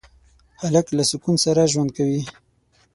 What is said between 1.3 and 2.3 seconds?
سره ژوند کوي.